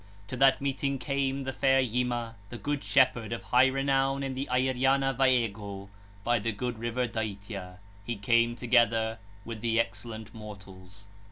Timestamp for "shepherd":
2.83-3.31